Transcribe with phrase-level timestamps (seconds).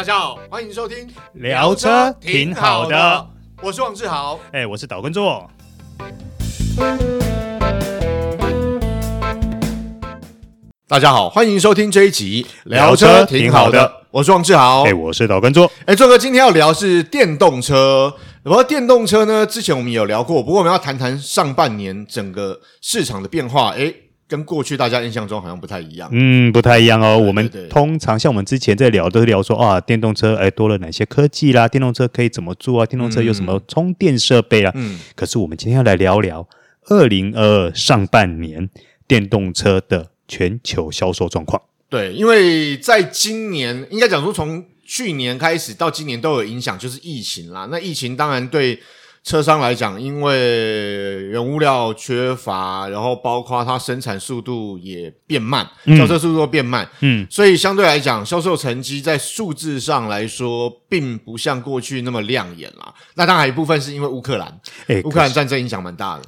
[0.00, 3.26] 大家好，欢迎收听聊车挺好的，
[3.60, 5.46] 我是王志豪，哎，我是岛根座。
[10.88, 15.70] 大家好，欢迎收听这一集聊车挺好的，我是王志豪，哎，我是岛根座。
[15.84, 18.10] 哎，座哥，今天要聊是电动车。
[18.42, 23.74] 不过电动车呢，之前我们有聊过，不过我们要谈谈上半年整个市场的变化。
[23.74, 23.92] 哎。
[24.30, 27.18] 跟过去大家印象中好像不太一样，嗯，不太一样哦。
[27.18, 34.70] 我们通常像我们之前在聊，都是聊说啊，电动车哎多了哪些科技啦，电动车可以怎么做啊，电动车有什么充电设备啊。
[34.76, 36.48] 嗯，可是我们今天要来聊聊
[36.86, 38.70] 二零二二上半年
[39.08, 41.60] 电动车的全球销售状况。
[41.88, 47.66] 对，因为在今年应该讲说从去年开始到今年都有影响，就是疫情啦。
[47.68, 48.78] 那疫情当然对。
[49.22, 62.94] 车商来讲，因为原物料缺乏，然后包括它生产速度也变慢，销售速度变慢，嗯，所以相对来讲，销售成绩在数字上来说，并不像过去那么亮眼啦。
[63.14, 66.22] 那当然一部分是因为乌克兰，诶，乌克兰战争影响蛮大的。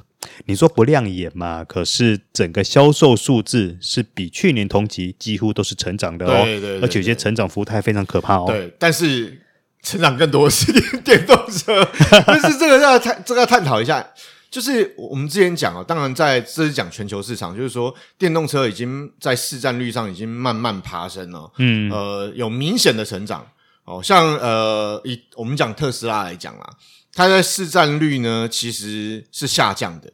[0.44, 1.64] 你说不亮眼嘛？
[1.64, 8.44] 可是整个销售数字是比去年同期几乎都是成长的哦，对对对对，而且有些成长幅度还非常可怕哦。
[8.46, 9.38] 对，但是。
[9.82, 11.86] 成长更多的是电动车，
[12.26, 14.06] 但是这个要探，这个要探讨一下。
[14.50, 23.46] 就是我们之前讲啊，当然在这是讲全球市场，就是说电动车已经在市占率上已经慢慢爬升了，嗯，呃，有明显的成长。
[23.84, 26.70] 哦，像呃，以我们讲特斯拉来讲啦，
[27.14, 30.12] 它在市占率呢其实是下降的，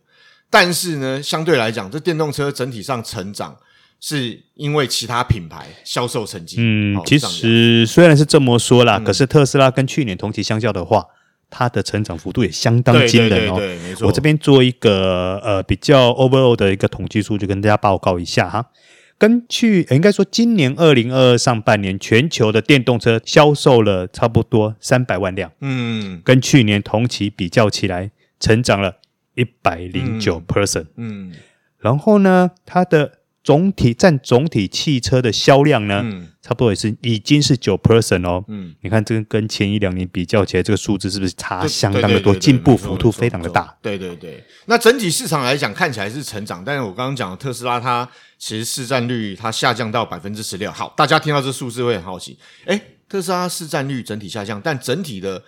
[0.48, 3.56] 但是呢，相对来讲，这电动车整体上成长。
[4.00, 11.04] 是因为其他品牌销售成绩，嗯，其实虽然是这么说啦，嗯，可是特斯拉跟去年同期相较的话，
[11.50, 13.56] 它的成长幅度也相当惊人哦。
[13.56, 14.06] 对，对，对，没错。
[14.06, 18.70] 我这边做一个呃比较 overall 的一个统计数据，跟大家报告一下哈。
[19.18, 28.98] 根据应该说今年二零二二上半年全球的电动车销售了差不多三百万辆，嗯，跟去年同期比较起来，成长了
[29.34, 31.32] 一百零九 percent，嗯，
[31.80, 33.17] 然后呢，它的
[33.48, 38.44] 总体占总体汽车的销量呢，嗯，差不多也是已经是九 percent 哦。
[38.46, 42.34] 嗯，你看这个跟前一两年比较起来，这个数字是不是差相当的多？
[42.34, 43.74] 进步幅度非常的大。
[43.80, 44.44] 对对对。
[44.66, 50.70] 那整体市场来讲，看起来是成长，但是我刚刚讲的特斯拉，它其实市占率它下降到百分之十六。
[50.70, 52.78] 好，大家听到这数字会很好奇，诶，
[53.08, 55.42] 特斯拉市占率整体下降，但整体的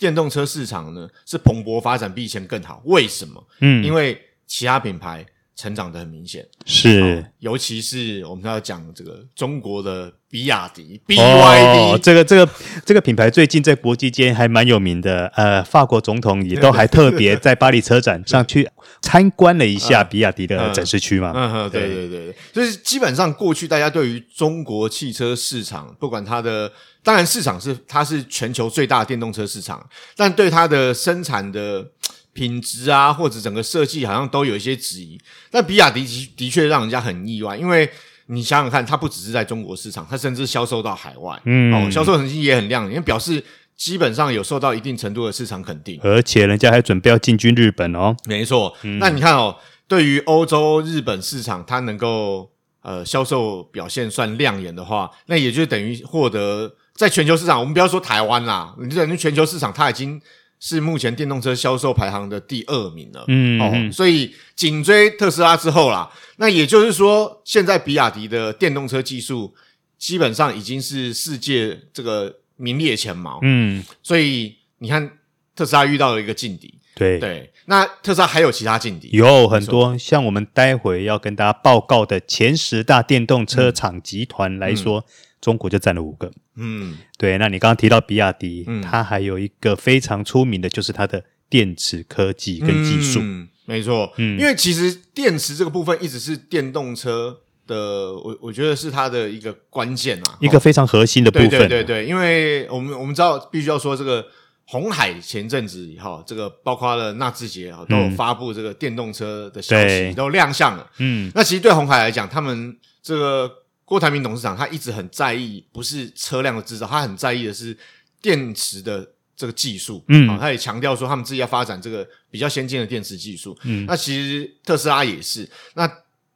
[0.00, 2.80] 电动车市场呢是蓬勃发展，比以前更好。
[2.86, 3.46] 为什么？
[3.60, 5.26] 嗯，因为其他品牌。
[5.54, 12.52] 成长的很明显，是，尤其是我们要讲这个中国的比亚迪 BYD，哦，这个这个
[12.86, 18.68] 这个品牌最近在国际间还蛮有名的，呃，法国总统也都还特别在巴黎车展上去
[19.02, 21.32] 参观了一下比亚迪的展示区嘛。
[21.36, 21.82] 嗯嗯，对。
[21.82, 26.72] 对对，就是基本上过去大家对于中国汽车市场，不管它的，
[27.04, 29.86] 当然市场是它是全球最大的电动车市场，
[30.16, 31.86] 但对它的生产的。
[32.32, 35.20] 品质啊，或者整个设计好像都有一些质疑，
[35.50, 37.88] 但比亚迪的的确让人家很意外，因为
[38.26, 43.44] 你想想看，它不只是在中国市场，它甚至销售到海外，嗯，哦，销售成绩也很亮眼，因为表示
[43.76, 49.54] 基本上有受到一定程度的市场肯定，而且人家还准备要进军日本哦，没错，嗯，那你看哦，
[49.86, 52.50] 对于欧洲、日本市场，它能够
[52.80, 60.18] 呃销售表现算亮眼的话，那也就等于获得在全球市场，我们不要说台湾啦，你就等于全球市场，它已经。
[60.64, 66.08] 是目前电动车销售排行的第二名了，嗯，哦，所以紧追特斯拉之后啦。
[66.36, 69.52] 那也就是说，现在比亚迪的电动车技术
[69.98, 75.18] 基本上已经是世界这个名列前茅，嗯，所以你看
[75.56, 77.52] 特斯拉遇到了一个劲敌，对对。
[77.66, 85.04] 那特斯拉还有其他劲敌，有很多，像我们待会要跟大家报告的前十大电动车厂集团来说。
[85.42, 87.36] 中国就占了五个，嗯，对。
[87.36, 101.48] 那你刚刚提到比亚迪，嗯，它还有一个非常出名的，就是它的电池科技跟技术，嗯，没错，嗯，因为其实电池这个部分一直是电动车的，我我觉得是它的一个关键啊，一个非常核心的部分。
[101.50, 104.24] 对对对，因为我们我们知道，必须要说这个
[104.66, 110.90] 鸿海前阵子以后，这个包括了纳智捷啊，都有发布这个电动车的消息，都亮相了。
[110.98, 113.58] 嗯，那其实对红海来讲，他们这个。
[113.84, 117.76] 郭台铭董事长他一直很在意，不是车辆的制造，他很在意的是
[118.22, 119.06] 电池的
[119.36, 120.02] 这个技术。
[120.08, 123.54] 嗯，他也强调说，他们自己要发展这个比较先进的电池技术。
[123.64, 125.46] 嗯，那其实特斯拉也是。
[125.74, 125.86] 那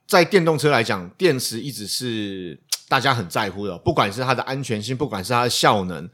[0.06, 6.08] 在电动车来讲，电池一直是大家很在乎的，不管是它的安全性，不管是它的效能，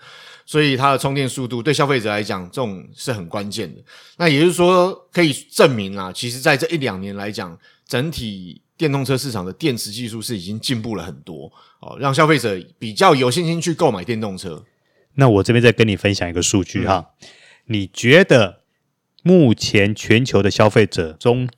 [0.46, 3.80] 所以它的充电速度对消费者来讲，这种是很关键的。
[4.16, 8.62] 那也就是说，可以证明啊，其实在这一两年来讲，整体。
[8.74, 11.44] 电动车市场的电池技术是已经进步了很多
[11.78, 14.64] 哦，让消费者比较有信心去购买电动车。
[15.14, 17.28] 那我这边再跟你分享一个数据哈，嗯、
[17.66, 18.62] 你觉得
[19.22, 21.48] 目前全球的消费者中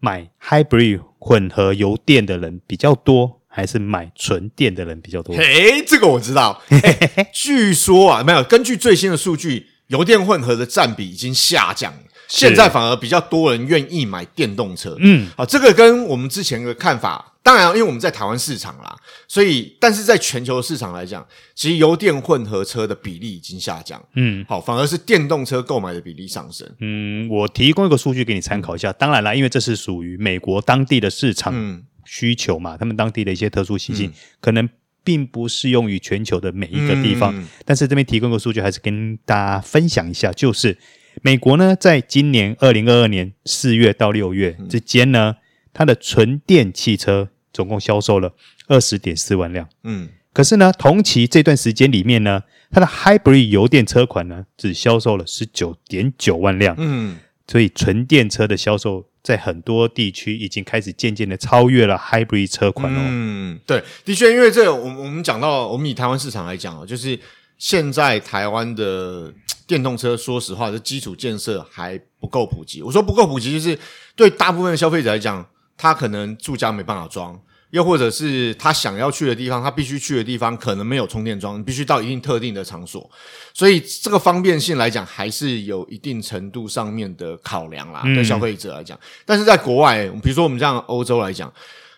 [0.00, 5.34] 买 Hybrid 混合油电的人比较多，还是买纯电的人比较多？
[5.34, 6.62] 嘿，这个我知道。
[7.34, 11.92] 据说啊，没有，根据最新的数据，油电混合的占比已经下降。
[12.28, 18.94] 现在反而比较多人愿意买电动车，嗯，好，这个跟我们之前的看法，当然，因为我们在台湾市场啦，
[19.26, 21.26] 所以，但是在全球市场来讲，
[21.56, 34.10] 其实油电混合车的比例已经下降，嗯，好，反而是电动车购买的比例上升，嗯，我提供一个数据给你参考一下，当然啦，因为这是属于美国当地的市场需求嘛，他们当地的一些特殊习性，
[34.40, 34.66] 可能
[35.04, 40.78] 并不适用于全球的每一个地方，但是这边提供个数据，还是跟大家分享一下，就是。
[41.20, 45.34] 美国呢，在今年二零二二年四月到六月之间呢，
[45.72, 48.36] 它的纯电汽车总共销售了
[48.68, 49.68] 二十点四万辆。
[49.82, 56.76] 嗯，可是呢，同期这段时间里面呢，它的 Hybrid 油电车款呢，只销售了十九点九万辆。
[56.78, 57.16] 嗯，
[57.48, 63.00] 所以纯电车的销售在很多地区已经开始渐渐的超越了 Hybrid 车款哦。
[63.02, 67.18] 嗯，对，的确，因为这个，我我们讲到，我们以台湾市场来讲哦，就是
[67.58, 69.32] 现在台湾的。
[69.68, 72.80] 电动车，说实话，这基础建设还不够普及。
[72.80, 73.78] 我说不够普及，就是
[74.16, 77.38] 对大部分消费者来讲，他可能住家没办法装，
[77.70, 83.10] 又或者是他想要去的地方，他必须去的地方可能没有充电桩，必须到一定特定的场所。
[83.52, 88.96] 所以这个方便性来讲，还是有一定程度上面的考量啦，对消费者来讲。
[88.98, 91.52] 嗯、但是在国外，比如说我们这样欧洲来讲，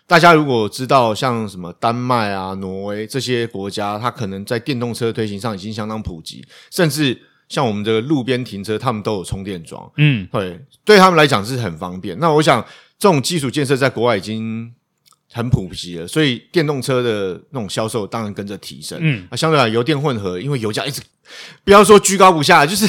[0.06, 7.22] 大家如果知道像什么丹麦啊、挪威这些国家，它可能在电动车推行上已经相当普及，甚至。
[7.50, 12.17] 像我们这个路边停车，他们都有充电桩，嗯，对，对他们来讲是很方便。
[12.20, 12.64] 那我想，
[12.96, 14.72] 这种基础建设在国外已经
[15.32, 18.99] 很普及了，所以电动车的那种销售当然跟着提升。
[19.00, 21.00] 嗯，那相对来油电混合，因为油价一直
[21.65, 22.87] 不要说居高不下，就是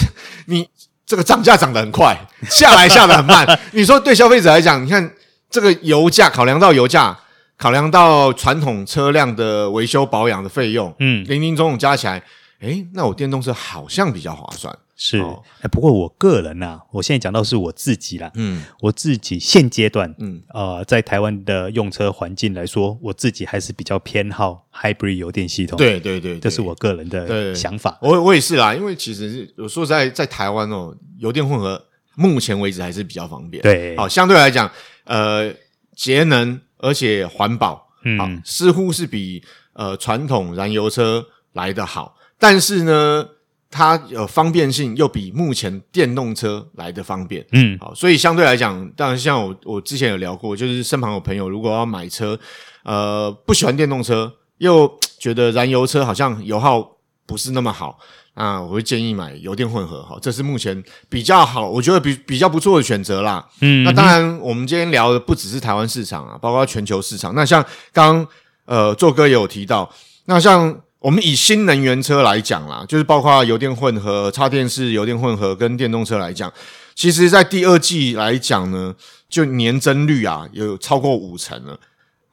[0.47, 0.67] 你
[1.05, 2.17] 这个涨价涨得很快，
[2.49, 3.47] 下来下得很慢。
[3.73, 5.13] 你说对消费者来讲，你看
[5.49, 7.17] 这个油价，考量到油价，
[7.57, 12.23] 考量到传统车辆的维修保养的费用，嗯，零零总总加起来。
[12.61, 14.71] 诶，那我电动车好像比较划算，
[15.03, 15.18] 是。
[15.18, 25.75] 哦、不过我个人呐、啊，我现在讲到是我自己啦，嗯，我自己现阶段，嗯，呃，在台湾的用车环境来说，我自己还是比较偏好 Hybrid 油电系统。
[25.75, 27.98] 对对对，这是我个人的想法。
[28.00, 31.83] 我我也是啦，因为其实我说实在，在台湾哦，油电混合
[32.13, 33.63] 目前为止还是比较方便。
[33.63, 34.71] 对，好、哦，相对来讲，
[35.06, 35.51] 呃，
[35.95, 39.44] 节能而且环保，嗯、哦，似乎是比
[39.74, 42.15] 呃传统燃油车来的好。
[42.38, 43.27] 但是呢，
[43.71, 52.38] 它有方便性又比目前电动车来的方便，嗯，好，所以相对来讲，当然像我我之前有聊过，就是身旁有朋友如果要买车，
[52.83, 56.85] 呃，不喜欢电动车，又觉得燃油车好像油耗
[57.25, 57.97] 不是那么好，
[58.35, 63.47] 那我会建议买油电混合，哈，这是目前比较好，我觉得比比较不错的选择啦。
[63.62, 67.33] 嗯，那当然，我们今天聊的不只是台湾市场啊，包括全球市场。
[67.33, 68.27] 那像刚刚
[68.65, 69.89] 呃，做哥也有提到，
[70.25, 70.81] 那像。
[71.01, 76.53] 我们以新能源车来讲啦，就是包括油电混合、插电式油电混合跟电动车来讲，
[76.94, 78.94] 其实，在第二季来讲呢，
[79.27, 81.80] 就年增率啊，有超过五成了。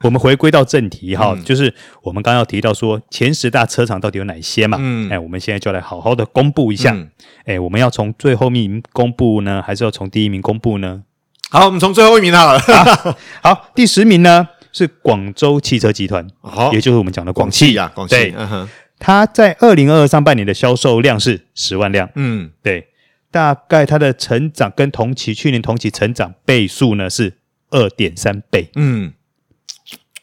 [0.01, 1.73] 我们回归到正题哈，嗯、就是
[2.03, 4.77] 我们刚刚要提到说前十大车厂到底有哪些嘛？
[4.79, 6.93] 嗯，哎，我们现在就来好好的公布一下。
[6.93, 7.09] 嗯、
[7.45, 11.01] 哎，我们要从最后一名公布呢，还是要从第一名公布呢？
[11.49, 12.59] 好，我们从最后一名好了。
[12.59, 14.47] 好，好，第十名呢？
[14.71, 17.77] 是广州汽车集团，哦、也就是我们讲的广汽。
[17.77, 18.15] 啊，广汽。
[18.15, 22.87] 对，嗯哼，它在二零二二上半年的销售量是十万辆，嗯，对，
[23.31, 27.37] 大概它的成长跟同期去年同期成长倍数呢是
[27.71, 29.13] 二点三倍，嗯，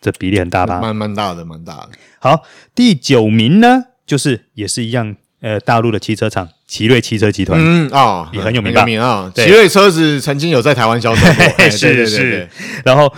[0.01, 0.81] 这比例很大吧？
[0.81, 1.91] 蛮蛮大的，蛮大的。
[2.21, 2.43] 好，
[2.75, 8.81] 第九名呢，就是也是一样，呃，大陆的汽车厂奇瑞汽车集团，嗯啊，哦、也很有名吧？
[8.81, 12.49] 有名啊，奇瑞车子曾经有在台湾销售过， 是是，
[12.85, 13.13] 然后。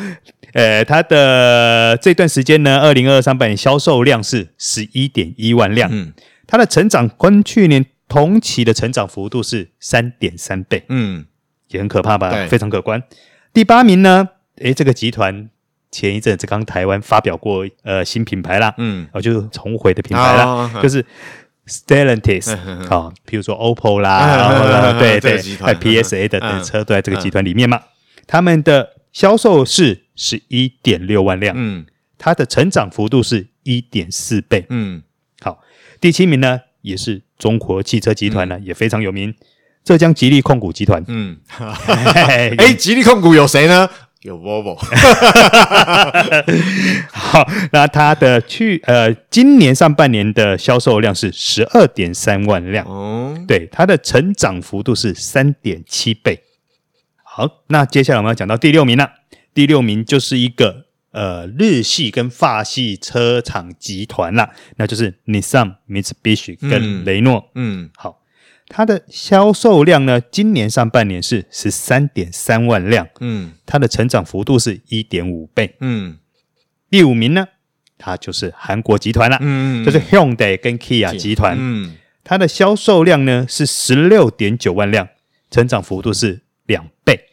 [0.53, 6.13] 呃，它的这段时间呢，二零二二上半年销售量是十一点一万辆，嗯，
[6.47, 11.27] 它的成长跟去年同期的成长幅度是三点三倍，嗯，
[11.69, 12.31] 也很可怕吧？
[12.31, 13.03] 对非常可观。
[13.53, 14.29] 第八名呢，
[14.59, 15.51] 诶，这个集团
[15.91, 21.05] 前一阵子刚台湾发表过呃新品牌啦，嗯，哦，就是重回的品牌啦，哦、就是
[21.67, 22.51] Stellantis
[22.89, 27.81] 啊，比如说 OPPO 啦，然后对对，还有 PSA 的的车都在这个集团里面嘛，
[28.27, 30.05] 他们的销售是。
[30.21, 31.87] 十一点六万辆，嗯，
[32.19, 35.01] 它的成长幅度是一点四倍，嗯，
[35.41, 35.61] 好，
[36.01, 39.33] 第七名呢，也是中国汽车集团呢，嗯、也非常有名，
[39.85, 43.89] 浙江吉利控股集团，嗯， 哎，吉利控股有谁呢？
[44.23, 44.75] 有 Volvo。
[47.13, 52.85] 好，那它的去呃，今年上半年的销售量是十二点三万辆。
[52.85, 56.43] 哦，对，它的成长幅度是三点七倍。
[57.39, 59.13] 好，那接下来我们要讲到第六名了。
[59.55, 67.49] 第六名就是一个呃日系跟法系车厂集团啦，那就是 Nissan、Mitsubishi 跟雷诺。
[67.55, 68.25] 嗯，嗯，好。
[68.67, 76.19] 它的销售量呢，今年上半年是十三点三万辆，嗯，它的成长幅度是一点五倍，嗯。
[76.91, 77.47] 第五名呢，
[77.97, 85.09] 它就是韩国集团了，嗯，就是 Hyundai 跟 Kia 集团，嗯，它的销售量呢是十六点九万辆，
[85.53, 87.27] 成长幅度是两倍。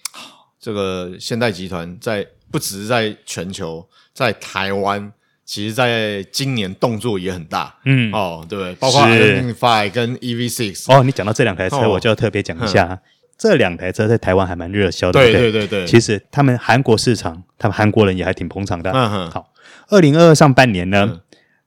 [0.66, 5.14] 这个现代集团在不只是在全球，在台湾。
[5.46, 10.92] 其实，在今年动作也很大，嗯，哦，对，包括5跟 EV Six。
[10.92, 13.00] 哦，你讲到这两台车，我就要特别讲一下，哦、
[13.38, 15.68] 这两台车在台湾还蛮热销的，对对对？
[15.68, 15.86] 对。
[15.86, 18.90] 其实他们韩国市场，他们韩国人也还挺捧场的。
[18.90, 19.30] 嗯哼。
[19.30, 19.54] 好，
[19.90, 21.22] 二零二二上半年呢、嗯、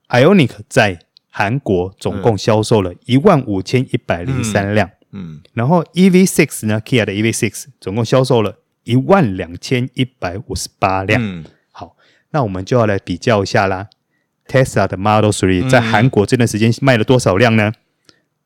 [0.09, 0.99] ，IONIQ 在
[1.31, 11.45] 韩国总共销售了一万五千一百零三辆，嗯，然后 EV Six 呢，Kia 的 EV Six 总共销售了一万两千一百五十八辆，嗯。
[12.31, 13.89] 那我们就要来比较一下啦
[14.47, 17.73] ，Tesla 的 Model Three 在韩国这段时间卖了多少辆呢？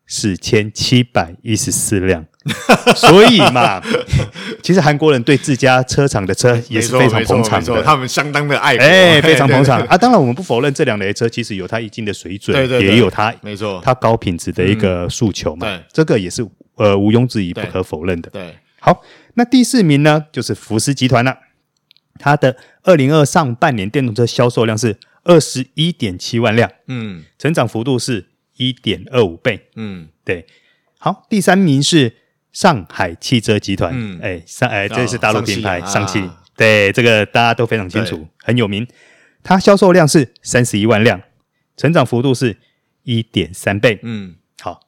[0.07, 2.27] 四千七百一十四辆。
[2.95, 3.81] 所以嘛，
[4.62, 9.97] 其实韩国人对自家车厂的车也是非常捧场的，他们相当的爱，哎， 非常捧场 啊。
[9.99, 15.67] 当然，我们不否认这两台车其实有它一定的水准，对对对，也有它没错，它高品质的一个诉求嘛。
[15.67, 16.45] 对，这个也是
[16.77, 18.31] 呃毋庸置疑、不可否认的。
[18.31, 19.01] 对，好，
[19.35, 21.39] 那第四名呢，就是福斯集团了。
[22.19, 30.47] 它的二零二上半年电动车销售量是二十一点七万辆，嗯，成长幅度是一点二五倍，嗯，对。
[30.99, 32.15] 好，第三名是
[32.53, 36.23] 上海汽车集团，嗯，哎，上哎，这是大陆品牌上汽，
[36.57, 38.87] 对，这个大家都非常清楚，很有名。
[39.43, 41.21] 它销售量是三十一万辆，
[41.77, 42.59] 成长幅度是
[43.03, 44.81] 一点三倍，嗯，好，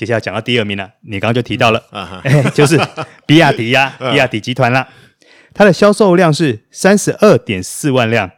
[0.00, 1.82] 接下来讲到第二名了，你刚刚就提到了，
[2.54, 2.80] 就是
[3.26, 4.88] 比亚迪呀， 比亚迪集团啦。
[5.52, 8.30] 它的销售量是三十二点四万辆，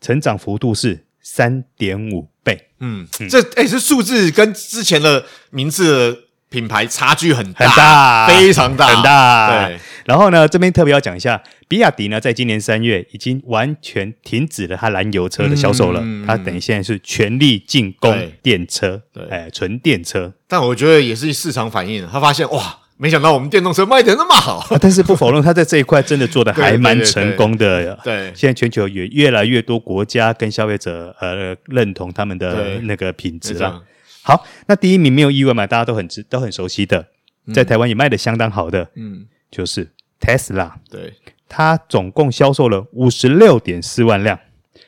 [0.00, 2.70] 成长幅度是三点五倍。
[2.80, 9.68] 嗯，嗯这哎，这数字跟之前的名字的品牌差距很大，很大，非常大，很大。
[9.68, 20.32] 对，然后呢，这边特别要讲一下，比亚迪呢，在今年三月已经完全停止了它燃油车的销售了，嗯、它等于现在是全力进攻电车，对，哎，纯电车。
[20.46, 22.78] 但我觉得也是市场反应，他发现哇。
[22.98, 27.96] 没想到我们电动车卖的那么好，啊，但是不否认，他在这一块真的做的 还蛮成功的。
[27.96, 33.82] 对，对，对，对，现在全球也越来越多国家跟消费者呃认同他们的那个品质了。
[34.22, 37.04] 好，那第一名没有意外嘛，大家都很知都很熟悉的，
[37.52, 39.88] 在台湾也卖的相当好的，嗯，就是
[40.20, 40.72] Tesla。
[40.90, 41.14] 对，
[41.48, 44.36] 它总共销售了五十六点四万辆，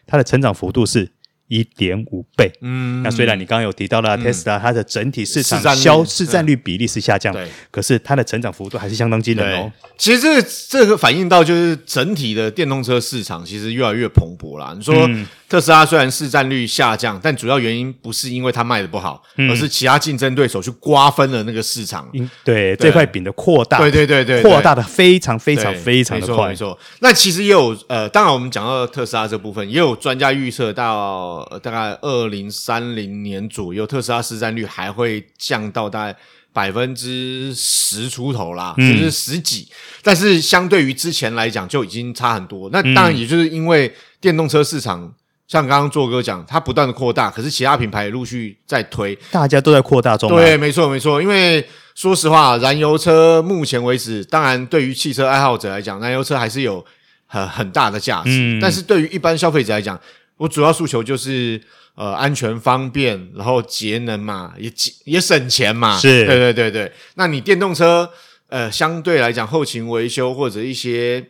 [0.04, 1.12] 它的成长幅度是。
[1.46, 9.70] 一点五倍，嗯，那虽然你刚刚有提到了 Tesla，它的整体市场销市占率比例是下降，对，可是它的成长幅度还是相当惊人哦。
[9.98, 14.74] 其实这个这个反映到就是整体的电动车市场其实越来越蓬勃了。
[14.74, 15.06] 你说
[15.54, 22.10] 特斯拉虽然市占率下降，但主要原因不是因为它卖的不好，而是其他竞争对手去瓜分了那个市场，
[22.42, 26.76] 对这块饼的扩大，对对对对，扩大的非常非常非常的快，没错。
[26.98, 31.46] 那其实也有呃，当然我们讲到特斯拉这部分，也有专家预测到。
[31.50, 36.18] 呃，大概二零三零年左右，特斯拉市占率还会降到大概
[36.52, 39.68] 百分之十出头啦，嗯、就是十几。
[40.02, 42.70] 但是相对于之前来讲，就已经差很多。
[42.72, 45.12] 那当然，也就是因为电动车市场，嗯、
[45.46, 50.30] 像刚刚做哥讲，它不断的扩大，可是其他品牌也陆续在推，大家都在扩大中。
[50.30, 51.20] 对，没错，没错。
[51.20, 56.84] 因为说实话，燃油车目前为止，当然对于汽车爱好者来讲，燃油车还是有
[57.26, 58.30] 很很大的价值。
[58.30, 60.00] 嗯、但是对于一般消费者来讲，
[60.38, 61.60] 我主要诉求就是
[61.94, 64.72] 呃安全方便，然后节能嘛，也
[65.04, 65.98] 也省钱嘛。
[65.98, 66.90] 是，对对对对。
[67.16, 68.08] 那你电动车
[68.48, 71.24] 呃相对来讲后勤维修或者一些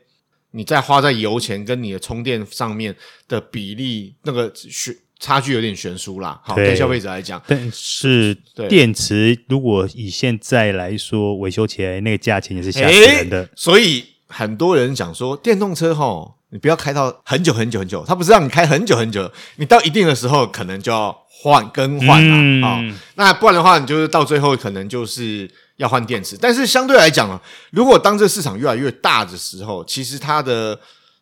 [0.55, 2.95] 你再花在油钱跟你的充电上面
[3.29, 6.41] 的比例，那个悬差距有点悬殊啦。
[6.45, 8.37] 好，对消费者来讲，但是
[8.69, 13.49] 电池如果以现在来说维修起来那个价钱也是吓死人的。
[13.55, 16.37] 所以很多人讲说电动车吼。
[16.51, 22.33] 你不要开到很久很久很久，它不是让你开很久很久，你到一定的时候可能就要换更换了
[22.65, 22.95] 啊、嗯哦。
[23.17, 26.37] 那不然的话，你就是到最后可能就是要换电池。
[26.41, 27.41] 但是相对来讲啊，
[27.71, 30.79] 如果当这个市场越来越大的时候，其实它的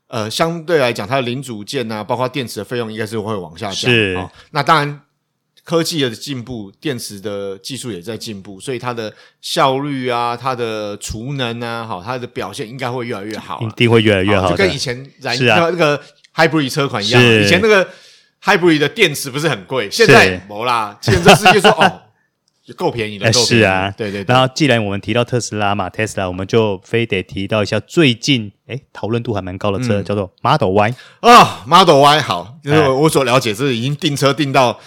[0.09, 3.91] 呃相对来讲，它的零组件啊，包括电池的费用应该是会往下降。
[3.91, 5.01] 是、哦、那当然
[5.65, 15.99] 科技的进步，电池的技术也在进步，所以它的效率啊，它的储能啊，好，它的表现应该会越来越好，一定会越来越好，就跟以前燃那个
[16.35, 17.89] Hybrid 车款一样，以前那个
[18.43, 22.02] Hybrid 的电池不是很贵，现在没啦，现在这世界说哦。
[22.77, 24.35] 够便宜的，宜是啊，对对对。
[24.35, 34.79] 然后既然我们提到特斯拉嘛，Tesla，我们就非得提到一下最近诶讨论度还蛮高的车，嗯、叫做 Model Y 啊，Model Y 好，因为我所了解是已经订车订到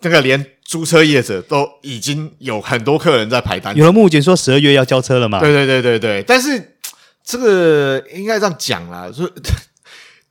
[0.00, 5.40] 这个连租车业者都已经有很多客人在排单，有了目前说十二月要交车了嘛？
[5.40, 6.76] 对对对对对，但是
[7.24, 9.30] 这个应该这样讲啦，说。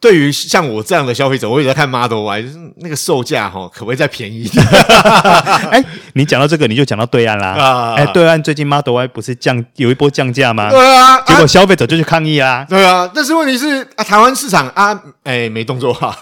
[0.02, 4.66] 对于像我这样的消费者，我也在看 Model Y，就是那个售价哈，可不可以再便宜一点？
[5.70, 5.82] 哎，
[6.14, 7.50] 你讲到这个，你就讲到对岸啦。
[7.50, 10.72] 啊，哎，对岸最近 Model Y 不是降有一波降价吗？
[10.72, 12.66] 对啊，结果消费者就去抗议啊。
[12.68, 16.18] 对啊，但是问题是啊，台湾市场啊，哎，没动作哈，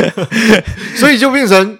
[0.96, 1.78] 所以就变成。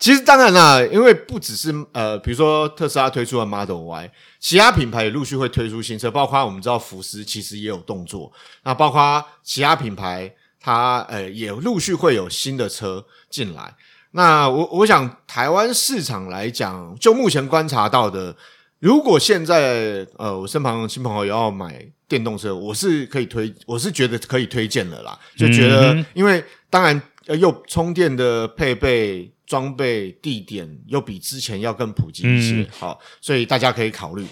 [0.00, 8.32] 其实当然啦，因为不只是呃，比如说特斯拉推出了 Model Y，其他品牌也陆续会推出新车，包括我们知道福斯其实也有动作，
[8.64, 13.74] 那包括其他品牌它呃也陆续会有新的车进来。
[14.12, 18.34] 那我我想台湾市场来讲，就目前观察到的，
[18.78, 27.00] 如果现在呃我身旁的亲朋好友要买电动车，我是可以推，我是觉得可以推荐的啦，就觉得、嗯、因为当然
[27.38, 29.30] 又充电的配备。
[29.50, 34.24] 装备地点又比之前要更普及一些，嗯、好，所以大家可以考虑。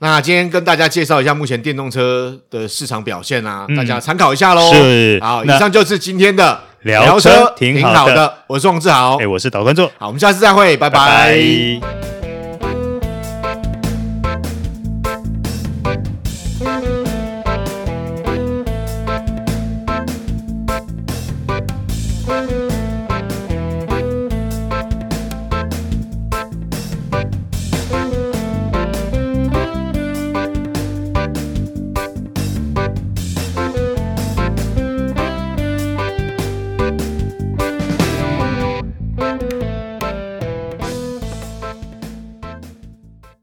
[0.00, 4.70] 那今天跟大家介绍一下目前电动车的市场表现啊，嗯、大家参考一下喽。
[4.74, 8.44] 是，好，以上就是今天的聊车，挺好的。
[8.46, 9.90] 我是王志豪，哎，我是导观众。
[9.96, 10.98] 好，我们下次再会，拜拜。
[10.98, 11.95] 拜拜。